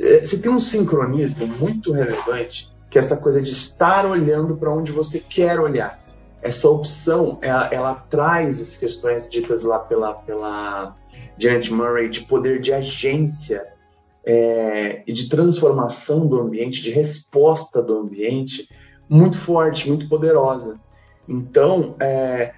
é, 0.00 0.24
você 0.24 0.40
tem 0.40 0.50
um 0.50 0.58
sincronismo 0.58 1.46
muito 1.46 1.92
relevante, 1.92 2.70
que 2.90 2.96
é 2.96 3.00
essa 3.00 3.18
coisa 3.18 3.40
de 3.40 3.52
estar 3.52 4.06
olhando 4.06 4.56
para 4.56 4.72
onde 4.72 4.90
você 4.90 5.20
quer 5.20 5.60
olhar. 5.60 6.00
Essa 6.42 6.68
opção, 6.68 7.38
ela, 7.42 7.68
ela, 7.72 7.94
traz 7.94 8.60
as 8.60 8.76
questões 8.76 9.30
ditas 9.30 9.62
lá 9.62 9.78
pela, 9.78 10.14
pela 10.14 10.96
Janet 11.38 11.72
Murray 11.72 12.08
de 12.08 12.22
poder 12.22 12.60
de 12.60 12.72
agência 12.72 13.66
é, 14.24 15.02
e 15.06 15.12
de 15.12 15.28
transformação 15.28 16.26
do 16.26 16.40
ambiente, 16.40 16.82
de 16.82 16.90
resposta 16.90 17.82
do 17.82 17.98
ambiente, 17.98 18.68
muito 19.08 19.38
forte, 19.38 19.88
muito 19.88 20.08
poderosa. 20.08 20.80
Então, 21.28 21.94
é, 22.00 22.52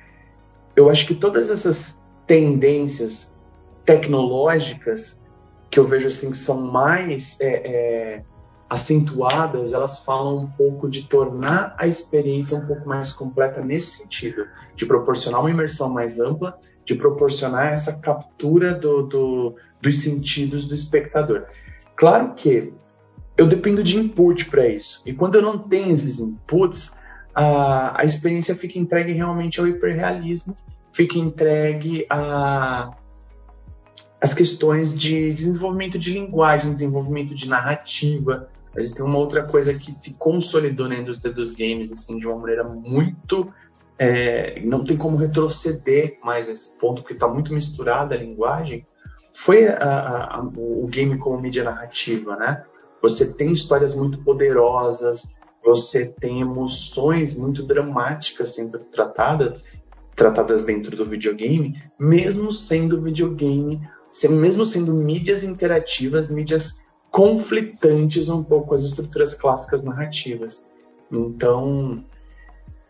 eu 0.75 0.89
acho 0.91 1.07
que 1.07 1.15
todas 1.15 1.51
essas 1.51 1.99
tendências 2.27 3.37
tecnológicas 3.85 5.25
que 5.77 5.81
eu 5.81 5.85
vejo 5.87 6.07
assim 6.07 6.31
que 6.31 6.39
são 6.39 6.59
mais 6.59 7.37
é, 7.39 7.49
é, 7.49 8.23
acentuadas, 8.67 9.75
elas 9.75 9.99
falam 10.03 10.39
um 10.39 10.47
pouco 10.47 10.89
de 10.89 11.03
tornar 11.03 11.77
a 11.77 11.87
experiência 11.87 12.57
um 12.57 12.67
pouco 12.67 12.89
mais 12.89 13.13
completa 13.13 13.61
nesse 13.61 13.99
sentido, 13.99 14.47
de 14.75 14.87
proporcionar 14.87 15.39
uma 15.43 15.51
imersão 15.51 15.91
mais 15.91 16.19
ampla, 16.19 16.57
de 16.83 16.95
proporcionar 16.95 17.75
essa 17.75 17.93
captura 17.93 18.73
do, 18.73 19.03
do, 19.03 19.57
dos 19.83 19.99
sentidos 20.03 20.67
do 20.67 20.75
espectador. 20.75 21.45
Claro 21.95 22.33
que 22.33 22.73
eu 23.37 23.47
dependo 23.47 23.85
de 23.85 23.99
input 23.99 24.49
para 24.49 24.67
isso, 24.67 25.03
e 25.05 25.13
quando 25.13 25.35
eu 25.35 25.43
não 25.43 25.59
tenho 25.59 25.95
esses 25.95 26.21
inputs, 26.21 26.91
a, 27.35 28.01
a 28.01 28.05
experiência 28.07 28.57
fica 28.57 28.79
entregue 28.79 29.13
realmente 29.13 29.61
ao 29.61 29.69
hiperrealismo, 29.69 30.57
fica 30.95 31.19
entregue 31.19 32.07
a 32.09 32.97
questões 34.37 34.97
de 34.97 35.33
desenvolvimento 35.33 35.99
de 35.99 36.13
linguagem, 36.13 36.75
desenvolvimento 36.75 37.35
de 37.35 37.49
narrativa. 37.49 38.49
A 38.77 38.81
gente 38.81 38.95
tem 38.95 39.05
uma 39.05 39.19
outra 39.19 39.43
coisa 39.45 39.73
que 39.75 39.93
se 39.93 40.19
consolidou 40.19 40.89
na 40.89 40.97
indústria 40.97 41.33
dos 41.33 41.55
games 41.55 41.91
assim 41.91 42.19
de 42.19 42.27
uma 42.27 42.39
maneira 42.39 42.63
muito 42.63 43.53
é, 43.99 44.61
não 44.61 44.85
tem 44.85 44.97
como 44.97 45.17
retroceder 45.17 46.19
mais 46.23 46.49
nesse 46.49 46.77
ponto 46.79 47.03
porque 47.03 47.15
está 47.15 47.27
muito 47.27 47.53
misturada 47.53 48.15
a 48.15 48.19
linguagem. 48.19 48.87
Foi 49.33 49.67
a, 49.67 50.37
a, 50.37 50.51
o 50.57 50.87
game 50.87 51.19
como 51.19 51.41
mídia 51.41 51.65
narrativa, 51.65 52.37
né? 52.37 52.65
Você 53.03 53.33
tem 53.35 53.53
histórias 53.53 53.95
muito 53.95 54.19
poderosas, 54.19 55.35
você 55.65 56.07
tem 56.07 56.41
emoções 56.41 57.37
muito 57.37 57.63
dramáticas 57.63 58.55
sendo 58.55 58.79
tratadas 58.79 59.63
tratadas 60.15 60.65
dentro 60.65 60.97
do 60.97 61.05
videogame, 61.05 61.79
mesmo 61.99 62.51
sendo 62.51 63.03
videogame 63.03 63.87
mesmo 64.29 64.65
sendo 64.65 64.95
mídias 64.95 65.45
interativas, 65.45 66.31
mídias 66.31 66.83
conflitantes 67.11 68.29
um 68.29 68.43
pouco 68.43 68.69
com 68.69 68.75
as 68.75 68.85
estruturas 68.85 69.35
clássicas 69.35 69.85
narrativas. 69.85 70.67
Então, 71.11 72.05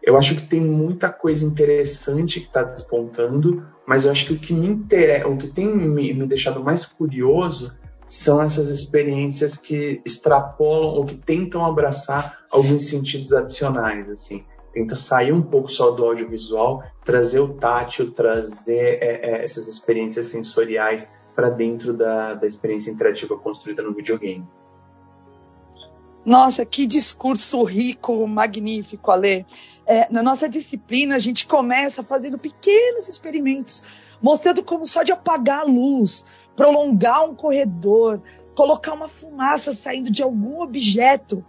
eu 0.03 0.17
acho 0.17 0.37
que 0.37 0.47
tem 0.47 0.61
muita 0.61 1.09
coisa 1.09 1.45
interessante 1.45 2.41
que 2.41 2.47
está 2.47 2.63
despontando, 2.63 3.65
mas 3.87 4.07
eu 4.07 4.13
acho 4.13 4.27
que 4.27 4.33
o 4.33 4.39
que 4.39 4.53
me 4.53 4.69
interessa, 4.69 5.29
o 5.29 5.37
que 5.37 5.49
tem 5.49 5.67
me, 5.67 6.13
me 6.15 6.27
deixado 6.27 6.63
mais 6.63 6.87
curioso 6.87 7.73
são 8.09 8.41
essas 8.41 8.69
experiências 8.69 9.59
que 9.59 10.01
extrapolam 10.05 10.95
ou 10.95 11.05
que 11.05 11.17
tentam 11.17 11.67
abraçar 11.67 12.39
alguns 12.51 12.87
sentidos 12.87 13.33
adicionais, 13.33 14.09
assim 14.09 14.45
tenta 14.77 14.95
sair 14.95 15.33
um 15.33 15.41
pouco 15.41 15.71
só 15.71 15.91
do 15.91 16.05
audiovisual, 16.05 16.85
trazer 17.03 17.41
o 17.41 17.55
tátil, 17.55 18.13
trazer 18.13 19.03
é, 19.03 19.39
é, 19.41 19.45
essas 19.45 19.69
experiências 19.69 20.27
sensoriais 20.27 21.17
para 21.35 21.49
dentro 21.49 21.95
da, 21.95 22.35
da 22.35 22.47
experiência 22.47 22.91
interativa 22.91 23.39
construída 23.39 23.83
no 23.83 23.95
videogame. 23.95 24.47
Nossa, 26.27 26.67
que 26.67 26.87
discurso 26.87 27.63
rico, 27.63 28.27
magnífico, 28.27 29.11
Ale. 29.11 29.47
É, 29.87 30.13
na 30.13 30.23
nossa 30.23 30.47
disciplina, 30.47 31.17
a 31.17 31.21
gente 31.21 31.47
começa 31.47 32.03
fazendo 32.03 32.37
pequenos 32.37 33.09
experimentos, 33.09 33.83
mostrando 34.21 34.63
como 34.63 34.85
só 34.85 35.03
de 35.03 35.11
apagar 35.13 35.61
a 35.61 35.65
luz, 35.65 36.27
prolongar 36.55 37.25
um 37.25 37.35
corredor, 37.35 38.21
colocar 38.55 38.93
uma 38.93 39.09
fumaça 39.09 39.73
saindo 39.73 40.11
de 40.11 40.23
algum 40.23 40.61
objeto, 40.61 41.43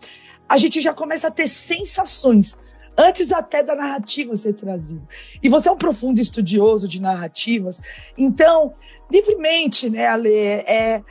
a 0.48 0.58
gente 0.58 0.80
já 0.80 0.94
começa 0.94 1.28
a 1.28 1.32
ter 1.32 1.50
sensações 1.50 2.56
antes 2.98 3.32
até 3.32 3.62
da 3.62 3.76
narrativa 3.76 4.36
ser 4.36 4.54
trazida. 4.54 5.08
E 5.42 5.48
você 5.48 5.70
é 5.70 5.72
um 5.72 5.78
profundo 5.78 6.20
estudioso 6.20 6.88
de 6.88 7.02
narrativas, 7.02 7.80
então, 8.18 8.74
livremente, 9.12 9.90
né, 9.90 10.08
Ale, 10.08 10.34
é, 10.34 11.04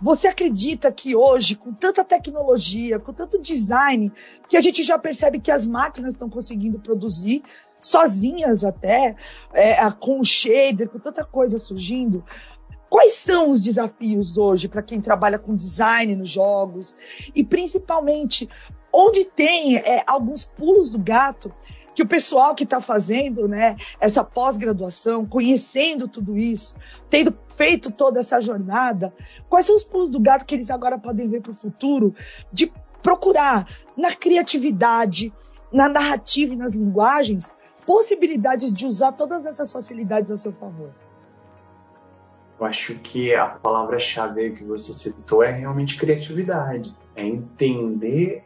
você 0.00 0.28
acredita 0.28 0.90
que 0.90 1.14
hoje, 1.14 1.54
com 1.54 1.72
tanta 1.72 2.04
tecnologia, 2.04 2.98
com 2.98 3.12
tanto 3.12 3.40
design, 3.40 4.12
que 4.48 4.56
a 4.56 4.60
gente 4.60 4.82
já 4.82 4.98
percebe 4.98 5.40
que 5.40 5.50
as 5.50 5.66
máquinas 5.66 6.14
estão 6.14 6.28
conseguindo 6.28 6.78
produzir 6.78 7.42
sozinhas 7.80 8.64
até, 8.64 9.14
é, 9.52 9.74
com 9.92 10.20
o 10.20 10.24
shader, 10.24 10.88
com 10.88 10.98
tanta 10.98 11.24
coisa 11.24 11.58
surgindo, 11.58 12.24
Quais 12.88 13.14
são 13.14 13.50
os 13.50 13.60
desafios 13.60 14.38
hoje 14.38 14.66
para 14.66 14.82
quem 14.82 15.00
trabalha 15.00 15.38
com 15.38 15.54
design 15.54 16.16
nos 16.16 16.30
jogos? 16.30 16.96
E 17.34 17.44
principalmente, 17.44 18.48
onde 18.92 19.24
tem 19.24 19.76
é, 19.76 20.02
alguns 20.06 20.44
pulos 20.44 20.90
do 20.90 20.98
gato 20.98 21.52
que 21.94 22.02
o 22.02 22.06
pessoal 22.06 22.54
que 22.54 22.62
está 22.62 22.80
fazendo 22.80 23.48
né, 23.48 23.76
essa 23.98 24.22
pós-graduação, 24.22 25.26
conhecendo 25.26 26.06
tudo 26.06 26.38
isso, 26.38 26.76
tendo 27.10 27.36
feito 27.56 27.90
toda 27.90 28.20
essa 28.20 28.40
jornada, 28.40 29.12
quais 29.48 29.66
são 29.66 29.74
os 29.74 29.82
pulos 29.82 30.08
do 30.08 30.20
gato 30.20 30.44
que 30.44 30.54
eles 30.54 30.70
agora 30.70 30.96
podem 30.96 31.28
ver 31.28 31.42
para 31.42 31.50
o 31.50 31.56
futuro 31.56 32.14
de 32.52 32.72
procurar 33.02 33.66
na 33.96 34.14
criatividade, 34.14 35.32
na 35.72 35.88
narrativa 35.88 36.54
e 36.54 36.56
nas 36.56 36.72
linguagens 36.72 37.52
possibilidades 37.84 38.72
de 38.72 38.86
usar 38.86 39.12
todas 39.12 39.44
essas 39.44 39.72
facilidades 39.72 40.30
a 40.30 40.38
seu 40.38 40.52
favor? 40.52 40.90
Eu 42.60 42.66
acho 42.66 42.94
que 42.96 43.34
a 43.34 43.46
palavra-chave 43.46 44.50
que 44.50 44.62
você 44.62 44.92
citou 44.92 45.42
é 45.42 45.50
realmente 45.50 45.98
criatividade, 45.98 46.94
é 47.16 47.26
entender 47.26 48.44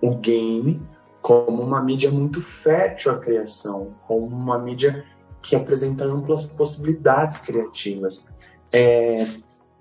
o 0.00 0.16
game 0.16 0.80
como 1.20 1.62
uma 1.62 1.82
mídia 1.82 2.10
muito 2.10 2.42
fértil 2.42 3.12
à 3.12 3.18
criação, 3.18 3.94
como 4.06 4.26
uma 4.26 4.58
mídia 4.58 5.04
que 5.40 5.54
apresenta 5.54 6.04
amplas 6.04 6.46
possibilidades 6.46 7.38
criativas. 7.38 8.28
É, 8.72 9.26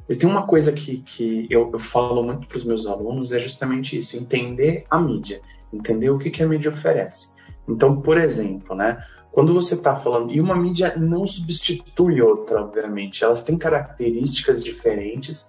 e 0.07 0.15
tem 0.15 0.29
uma 0.29 0.45
coisa 0.45 0.71
que, 0.71 0.97
que 0.97 1.47
eu, 1.49 1.69
eu 1.71 1.79
falo 1.79 2.21
muito 2.23 2.47
para 2.47 2.57
os 2.57 2.65
meus 2.65 2.85
alunos, 2.85 3.31
é 3.31 3.39
justamente 3.39 3.97
isso, 3.97 4.17
entender 4.17 4.85
a 4.89 4.99
mídia, 4.99 5.41
entender 5.73 6.09
o 6.09 6.19
que, 6.19 6.29
que 6.29 6.43
a 6.43 6.47
mídia 6.47 6.71
oferece. 6.71 7.29
Então, 7.67 8.01
por 8.01 8.17
exemplo, 8.17 8.75
né, 8.75 9.03
quando 9.31 9.53
você 9.53 9.75
está 9.75 9.95
falando, 9.95 10.31
e 10.31 10.41
uma 10.41 10.55
mídia 10.55 10.95
não 10.97 11.25
substitui 11.25 12.21
outra, 12.21 12.61
obviamente, 12.61 13.23
elas 13.23 13.43
têm 13.43 13.57
características 13.57 14.63
diferentes 14.63 15.47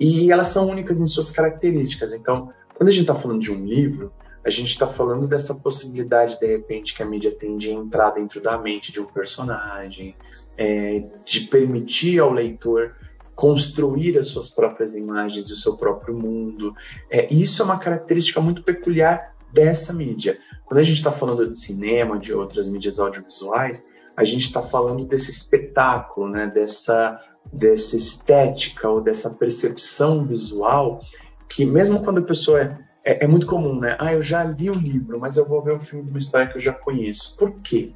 e 0.00 0.32
elas 0.32 0.48
são 0.48 0.68
únicas 0.68 1.00
em 1.00 1.06
suas 1.06 1.30
características. 1.30 2.12
Então, 2.14 2.50
quando 2.78 2.90
a 2.90 2.92
gente 2.92 3.00
está 3.00 3.14
falando 3.16 3.40
de 3.40 3.52
um 3.52 3.66
livro, 3.66 4.12
a 4.46 4.50
gente 4.50 4.70
está 4.70 4.86
falando 4.86 5.26
dessa 5.26 5.52
possibilidade, 5.52 6.38
de 6.38 6.46
repente, 6.46 6.94
que 6.94 7.02
a 7.02 7.06
mídia 7.06 7.32
tem 7.32 7.58
de 7.58 7.72
entrar 7.72 8.10
dentro 8.10 8.40
da 8.40 8.56
mente 8.56 8.92
de 8.92 9.00
um 9.00 9.04
personagem, 9.04 10.14
é, 10.56 11.02
de 11.24 11.40
permitir 11.48 12.20
ao 12.20 12.32
leitor 12.32 12.94
construir 13.34 14.16
as 14.16 14.28
suas 14.28 14.48
próprias 14.48 14.94
imagens, 14.94 15.50
o 15.50 15.56
seu 15.56 15.76
próprio 15.76 16.16
mundo. 16.16 16.72
É, 17.10 17.32
isso 17.34 17.62
é 17.62 17.64
uma 17.64 17.80
característica 17.80 18.40
muito 18.40 18.62
peculiar 18.62 19.34
dessa 19.52 19.92
mídia. 19.92 20.38
Quando 20.64 20.78
a 20.78 20.84
gente 20.84 20.98
está 20.98 21.10
falando 21.10 21.50
de 21.50 21.58
cinema, 21.58 22.16
de 22.16 22.32
outras 22.32 22.68
mídias 22.68 23.00
audiovisuais, 23.00 23.84
a 24.16 24.22
gente 24.22 24.44
está 24.44 24.62
falando 24.62 25.04
desse 25.04 25.32
espetáculo, 25.32 26.28
né? 26.28 26.46
dessa, 26.46 27.20
dessa 27.52 27.96
estética 27.96 28.88
ou 28.88 29.00
dessa 29.00 29.30
percepção 29.30 30.24
visual 30.24 31.00
que 31.48 31.64
mesmo 31.64 32.02
quando 32.02 32.18
a 32.18 32.22
pessoa 32.22 32.60
é, 32.60 32.78
é, 33.04 33.24
é, 33.24 33.26
muito 33.26 33.46
comum, 33.46 33.80
né? 33.80 33.96
Ah, 33.98 34.12
eu 34.12 34.22
já 34.22 34.44
li 34.44 34.70
o 34.70 34.74
livro, 34.74 35.18
mas 35.18 35.36
eu 35.36 35.46
vou 35.46 35.62
ver 35.62 35.76
o 35.76 35.80
filme 35.80 36.04
de 36.04 36.10
uma 36.10 36.18
história 36.18 36.48
que 36.48 36.56
eu 36.56 36.60
já 36.60 36.72
conheço. 36.72 37.36
Por 37.36 37.52
quê? 37.60 37.92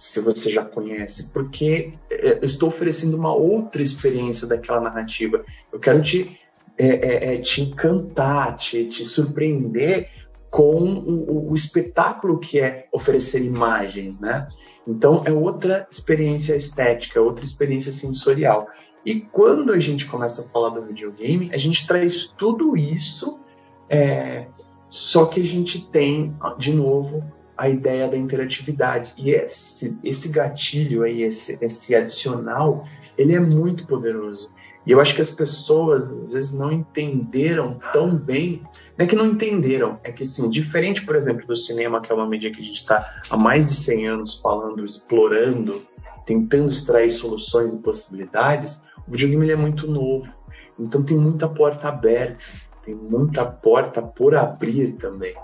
se 0.00 0.18
você 0.18 0.50
já 0.50 0.64
conhece, 0.64 1.28
porque 1.28 1.92
é, 2.10 2.38
eu 2.38 2.44
estou 2.44 2.70
oferecendo 2.70 3.18
uma 3.18 3.34
outra 3.34 3.82
experiência 3.82 4.46
daquela 4.46 4.80
narrativa. 4.80 5.44
Eu 5.70 5.78
quero 5.78 6.00
te, 6.00 6.40
é, 6.78 6.86
é, 6.86 7.34
é 7.34 7.38
te 7.38 7.60
encantar, 7.60 8.56
te, 8.56 8.86
te 8.86 9.04
surpreender 9.04 10.08
com 10.48 10.80
o, 10.80 11.50
o, 11.50 11.54
espetáculo 11.54 12.38
que 12.38 12.58
é 12.58 12.86
oferecer 12.90 13.44
imagens, 13.44 14.18
né? 14.18 14.48
Então 14.88 15.22
é 15.26 15.32
outra 15.32 15.86
experiência 15.90 16.56
estética, 16.56 17.20
outra 17.20 17.44
experiência 17.44 17.92
sensorial. 17.92 18.68
E 19.04 19.20
quando 19.20 19.72
a 19.72 19.78
gente 19.78 20.06
começa 20.06 20.42
a 20.42 20.44
falar 20.44 20.70
do 20.70 20.82
videogame, 20.82 21.50
a 21.52 21.56
gente 21.56 21.86
traz 21.86 22.28
tudo 22.28 22.76
isso, 22.76 23.38
é, 23.88 24.46
só 24.88 25.26
que 25.26 25.40
a 25.40 25.44
gente 25.44 25.86
tem, 25.86 26.36
de 26.58 26.72
novo, 26.72 27.24
a 27.56 27.68
ideia 27.68 28.08
da 28.08 28.16
interatividade. 28.16 29.12
E 29.16 29.30
esse, 29.30 29.98
esse 30.02 30.28
gatilho 30.28 31.02
aí, 31.02 31.22
esse, 31.22 31.58
esse 31.60 31.94
adicional, 31.94 32.86
ele 33.16 33.34
é 33.34 33.40
muito 33.40 33.86
poderoso. 33.86 34.52
E 34.86 34.92
eu 34.92 35.00
acho 35.00 35.14
que 35.14 35.20
as 35.20 35.30
pessoas 35.30 36.10
às 36.10 36.32
vezes 36.32 36.54
não 36.54 36.72
entenderam 36.72 37.78
tão 37.92 38.16
bem, 38.16 38.62
não 38.96 39.04
é 39.04 39.06
que 39.06 39.14
não 39.14 39.26
entenderam, 39.26 40.00
é 40.02 40.10
que 40.10 40.22
assim, 40.22 40.48
diferente, 40.48 41.04
por 41.04 41.14
exemplo, 41.14 41.46
do 41.46 41.54
cinema, 41.54 42.00
que 42.00 42.10
é 42.10 42.14
uma 42.14 42.26
mídia 42.26 42.50
que 42.50 42.60
a 42.60 42.64
gente 42.64 42.76
está 42.76 43.20
há 43.28 43.36
mais 43.36 43.68
de 43.68 43.74
100 43.74 44.08
anos 44.08 44.40
falando, 44.40 44.82
explorando, 44.82 45.82
tentando 46.24 46.70
extrair 46.70 47.10
soluções 47.10 47.74
e 47.74 47.82
possibilidades, 47.82 48.82
o 49.06 49.12
videogame 49.12 49.50
é 49.50 49.56
muito 49.56 49.90
novo. 49.90 50.32
Então 50.78 51.02
tem 51.02 51.16
muita 51.16 51.48
porta 51.48 51.88
aberta, 51.88 52.42
tem 52.84 52.94
muita 52.94 53.44
porta 53.44 54.00
por 54.00 54.34
abrir 54.34 54.92
também 54.92 55.34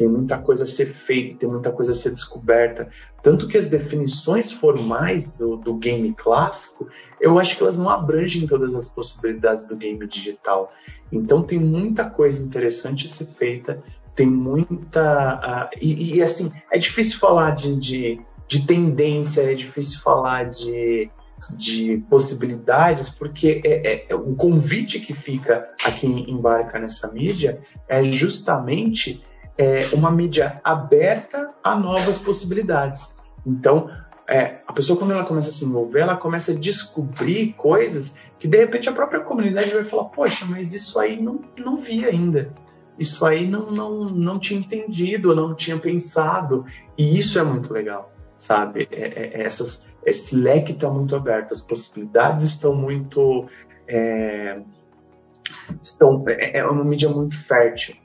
tem 0.00 0.08
muita 0.08 0.38
coisa 0.38 0.64
a 0.64 0.66
ser 0.66 0.86
feita, 0.86 1.40
tem 1.40 1.48
muita 1.50 1.70
coisa 1.70 1.92
a 1.92 1.94
ser 1.94 2.08
descoberta. 2.12 2.88
Tanto 3.22 3.46
que 3.46 3.58
as 3.58 3.68
definições 3.68 4.50
formais 4.50 5.28
do, 5.28 5.58
do 5.58 5.74
game 5.74 6.14
clássico, 6.14 6.88
eu 7.20 7.38
acho 7.38 7.54
que 7.54 7.62
elas 7.62 7.76
não 7.76 7.90
abrangem 7.90 8.46
todas 8.46 8.74
as 8.74 8.88
possibilidades 8.88 9.68
do 9.68 9.76
game 9.76 10.06
digital. 10.06 10.72
Então 11.12 11.42
tem 11.42 11.58
muita 11.58 12.08
coisa 12.08 12.42
interessante 12.42 13.06
a 13.06 13.10
ser 13.10 13.26
feita, 13.26 13.84
tem 14.16 14.26
muita. 14.26 15.68
Uh, 15.74 15.78
e, 15.78 16.16
e, 16.16 16.22
assim, 16.22 16.50
é 16.72 16.78
difícil 16.78 17.18
falar 17.18 17.50
de, 17.50 17.76
de, 17.78 18.20
de 18.48 18.66
tendência, 18.66 19.42
é 19.42 19.54
difícil 19.54 20.00
falar 20.00 20.48
de, 20.48 21.10
de 21.50 22.04
possibilidades, 22.08 23.08
porque 23.08 23.60
é, 23.64 23.92
é, 23.92 24.06
é, 24.08 24.14
o 24.14 24.34
convite 24.34 25.00
que 25.00 25.14
fica 25.14 25.70
a 25.84 25.90
quem 25.90 26.30
embarca 26.30 26.78
nessa 26.78 27.10
mídia 27.12 27.60
é 27.88 28.04
justamente 28.04 29.24
é, 29.56 29.82
uma 29.92 30.10
mídia 30.10 30.60
aberta 30.64 31.50
a 31.62 31.76
novas 31.76 32.18
possibilidades. 32.18 33.14
Então, 33.46 33.90
é, 34.28 34.60
a 34.64 34.72
pessoa, 34.72 34.96
quando 34.96 35.10
ela 35.10 35.24
começa 35.24 35.50
a 35.50 35.52
se 35.52 35.64
envolver, 35.64 36.00
ela 36.00 36.16
começa 36.16 36.52
a 36.52 36.54
descobrir 36.54 37.52
coisas 37.54 38.14
que, 38.38 38.46
de 38.46 38.58
repente, 38.58 38.88
a 38.88 38.92
própria 38.92 39.20
comunidade 39.20 39.70
vai 39.70 39.82
falar: 39.82 40.04
Poxa, 40.04 40.46
mas 40.46 40.72
isso 40.72 41.00
aí 41.00 41.20
não, 41.20 41.40
não 41.58 41.78
vi 41.78 42.06
ainda. 42.06 42.52
Isso 42.96 43.26
aí 43.26 43.48
não, 43.48 43.70
não, 43.70 44.04
não 44.04 44.38
tinha 44.38 44.60
entendido, 44.60 45.34
não 45.34 45.54
tinha 45.54 45.78
pensado. 45.78 46.64
E 46.96 47.18
isso 47.18 47.38
é 47.38 47.42
muito 47.42 47.72
legal, 47.72 48.12
sabe? 48.38 48.86
É, 48.92 49.00
é, 49.00 49.40
é 49.40 49.42
essas, 49.42 49.89
esse 50.04 50.34
leque 50.36 50.72
está 50.72 50.88
muito 50.88 51.14
aberto, 51.14 51.52
as 51.52 51.62
possibilidades 51.62 52.44
estão 52.44 52.74
muito. 52.74 53.48
É, 53.86 54.60
estão, 55.82 56.24
é, 56.28 56.58
é 56.58 56.66
uma 56.66 56.84
mídia 56.84 57.08
muito 57.08 57.36
fértil 57.36 57.96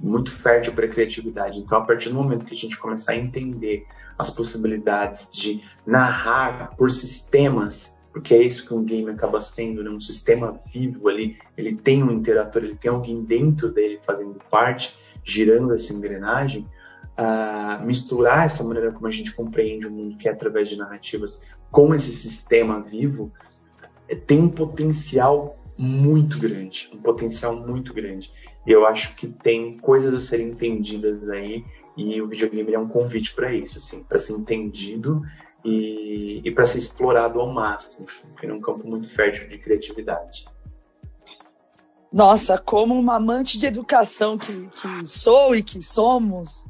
muito 0.00 0.30
fértil 0.30 0.72
para 0.74 0.86
a 0.86 0.88
criatividade. 0.88 1.58
Então, 1.58 1.78
a 1.78 1.84
partir 1.84 2.10
do 2.10 2.14
momento 2.14 2.46
que 2.46 2.54
a 2.54 2.56
gente 2.56 2.78
começar 2.78 3.12
a 3.12 3.16
entender 3.16 3.86
as 4.16 4.30
possibilidades 4.30 5.30
de 5.30 5.62
narrar 5.86 6.76
por 6.76 6.90
sistemas, 6.90 7.96
porque 8.12 8.34
é 8.34 8.42
isso 8.42 8.66
que 8.66 8.74
um 8.74 8.84
game 8.84 9.10
acaba 9.10 9.40
sendo, 9.40 9.82
né? 9.82 9.90
um 9.90 10.00
sistema 10.00 10.58
vivo 10.72 11.08
ali, 11.08 11.38
ele 11.56 11.76
tem 11.76 12.02
um 12.02 12.10
interator, 12.10 12.64
ele 12.64 12.76
tem 12.76 12.90
alguém 12.90 13.22
dentro 13.22 13.70
dele 13.72 14.00
fazendo 14.04 14.40
parte, 14.50 14.96
girando 15.24 15.74
essa 15.74 15.92
engrenagem, 15.92 16.66
uh, 17.18 17.84
misturar 17.84 18.46
essa 18.46 18.62
maneira 18.62 18.92
como 18.92 19.06
a 19.06 19.10
gente 19.10 19.34
compreende 19.34 19.86
o 19.86 19.90
mundo, 19.90 20.16
que 20.16 20.28
é 20.28 20.32
através 20.32 20.68
de 20.68 20.76
narrativas, 20.76 21.44
com 21.70 21.94
esse 21.94 22.12
sistema 22.14 22.80
vivo, 22.80 23.32
tem 24.26 24.40
um 24.40 24.48
potencial 24.48 25.58
muito 25.76 26.38
grande, 26.38 26.90
um 26.92 26.98
potencial 26.98 27.54
muito 27.54 27.92
grande. 27.92 28.32
E 28.66 28.70
eu 28.70 28.86
acho 28.86 29.14
que 29.16 29.26
tem 29.26 29.78
coisas 29.78 30.14
a 30.14 30.20
serem 30.20 30.48
entendidas 30.48 31.28
aí 31.28 31.64
e 31.96 32.20
o 32.22 32.28
videogame 32.28 32.72
é 32.72 32.78
um 32.78 32.88
convite 32.88 33.34
para 33.34 33.52
isso, 33.52 33.78
assim, 33.78 34.02
para 34.02 34.18
ser 34.18 34.32
entendido 34.32 35.22
e, 35.64 36.40
e 36.44 36.50
para 36.50 36.64
ser 36.64 36.78
explorado 36.78 37.40
ao 37.40 37.52
máximo, 37.52 38.08
assim, 38.08 38.28
porque 38.28 38.46
é 38.46 38.52
um 38.52 38.60
campo 38.60 38.86
muito 38.86 39.08
fértil 39.08 39.48
de 39.48 39.58
criatividade. 39.58 40.46
Nossa, 42.10 42.56
como 42.56 42.98
uma 42.98 43.16
amante 43.16 43.58
de 43.58 43.66
educação 43.66 44.38
que, 44.38 44.68
que 44.68 45.06
sou 45.06 45.54
e 45.54 45.62
que 45.62 45.82
somos, 45.82 46.64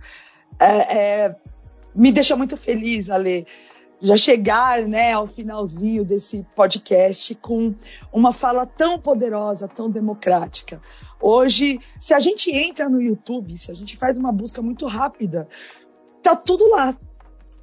é, 0.58 0.98
é, 0.98 1.36
me 1.94 2.12
deixa 2.12 2.36
muito 2.36 2.56
feliz, 2.56 3.10
Ale, 3.10 3.46
já 4.00 4.16
chegar 4.16 4.82
né, 4.82 5.12
ao 5.12 5.26
finalzinho 5.26 6.04
desse 6.04 6.46
podcast 6.54 7.34
com 7.36 7.74
uma 8.12 8.32
fala 8.32 8.64
tão 8.64 8.98
poderosa, 8.98 9.66
tão 9.66 9.90
democrática. 9.90 10.80
Hoje, 11.20 11.80
se 12.00 12.14
a 12.14 12.20
gente 12.20 12.50
entra 12.50 12.88
no 12.88 13.02
YouTube, 13.02 13.56
se 13.56 13.70
a 13.70 13.74
gente 13.74 13.96
faz 13.96 14.16
uma 14.16 14.30
busca 14.30 14.62
muito 14.62 14.86
rápida, 14.86 15.48
tá 16.22 16.36
tudo 16.36 16.68
lá. 16.70 16.96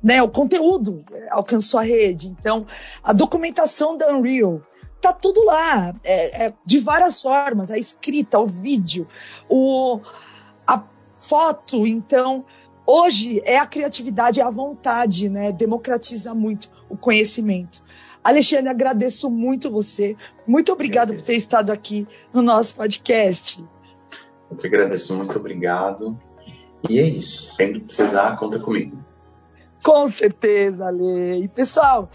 Né? 0.04 0.22
O 0.22 0.30
conteúdo 0.30 1.06
alcançou 1.32 1.80
a 1.80 1.84
rede. 1.84 2.28
Então, 2.28 2.68
a 3.02 3.14
documentação 3.14 3.98
da 3.98 4.14
Unreal, 4.14 4.62
tá 5.02 5.14
tudo 5.14 5.44
lá, 5.46 5.94
é, 6.04 6.46
é, 6.46 6.54
de 6.66 6.80
várias 6.80 7.22
formas, 7.22 7.72
a 7.72 7.78
escrita, 7.78 8.40
o 8.40 8.48
vídeo, 8.48 9.08
o, 9.48 10.02
a 10.68 10.84
foto. 11.14 11.88
Então, 11.88 12.46
Hoje 12.88 13.42
é 13.46 13.58
a 13.58 13.66
criatividade, 13.66 14.40
é 14.40 14.44
a 14.44 14.50
vontade, 14.50 15.28
né? 15.28 15.52
Democratiza 15.52 16.36
muito 16.36 16.70
o 16.88 16.96
conhecimento. 16.96 17.84
Alexandre, 18.24 18.70
agradeço 18.70 19.30
muito 19.30 19.72
você. 19.72 20.16
Muito 20.48 20.72
obrigado 20.72 21.14
por 21.14 21.22
ter 21.22 21.36
estado 21.36 21.72
aqui 21.72 22.08
no 22.34 22.42
nosso 22.42 22.76
podcast. 22.76 23.64
Eu 24.50 24.58
que 24.58 24.68
agradeço, 24.68 25.16
muito 25.16 25.38
obrigado. 25.38 26.20
E 26.90 27.00
é 27.00 27.04
isso. 27.04 27.56
Sempre 27.56 27.82
precisar, 27.82 28.38
conta 28.38 28.60
comigo. 28.60 28.98
Com 29.84 30.08
certeza, 30.08 30.88
Ale. 30.88 31.44
E 31.44 31.48
pessoal, 31.48 32.10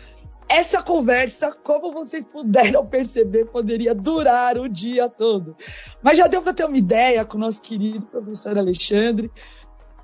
essa 0.49 0.83
conversa, 0.83 1.53
como 1.63 1.93
vocês 1.93 2.25
puderam 2.25 2.85
perceber, 2.85 3.47
poderia 3.47 3.95
durar 3.95 4.59
o 4.59 4.69
dia 4.69 5.09
todo. 5.09 5.57
Mas 6.03 6.19
já 6.19 6.27
deu 6.27 6.43
para 6.43 6.53
ter 6.53 6.65
uma 6.65 6.77
ideia 6.77 7.25
com 7.25 7.37
o 7.37 7.41
nosso 7.41 7.63
querido 7.63 8.05
professor 8.07 8.59
Alexandre 8.59 9.31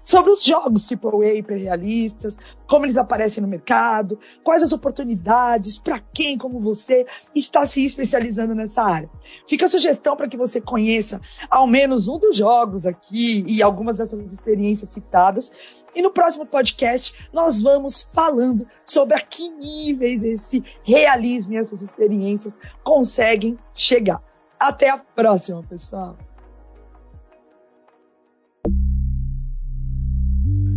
sobre 0.07 0.31
os 0.31 0.45
jogos 0.45 0.89
AAA 0.89 1.35
hiperrealistas, 1.35 2.39
como 2.69 2.87
eles 2.87 2.97
aparecem 2.97 3.43
no 3.43 3.49
mercado, 3.49 4.17
quais 4.45 4.63
as 4.63 4.73
oportunidades, 4.73 5.79
para 5.79 5.99
quem 5.99 6.39
como 6.39 6.61
você 6.61 7.05
está 7.35 7.67
se 7.67 7.85
especializando 7.85 8.55
nessa 8.55 8.85
área. 8.85 9.11
Fica 9.49 9.67
a 9.67 9.69
sugestão 9.69 10.17
para 10.17 10.29
que 10.29 10.37
você 10.37 10.61
conheça 10.61 11.21
ao 11.51 11.67
menos 11.67 12.07
um 12.07 12.21
dos 12.21 12.37
jogos 12.37 12.87
aqui 12.87 13.45
e 13.49 13.61
algumas 13.61 13.99
dessas 13.99 14.33
experiências 14.33 14.91
citadas. 14.91 15.51
E 15.93 16.01
no 16.01 16.13
próximo 16.13 16.47
podcast 16.47 17.13
nós 17.33 17.61
vamos 17.61 18.03
falando 18.03 18.65
sobre 18.85 19.17
a 19.17 19.21
que 19.21 19.51
níveis 19.51 20.23
esse 20.23 20.63
realismo 20.85 21.55
e 21.55 21.57
essas 21.57 21.83
experiências 21.83 22.57
conseguem 22.85 23.59
chegar. 23.75 24.23
Até 24.57 24.89
a 24.89 24.99
próxima, 24.99 25.65
pessoal! 25.65 26.17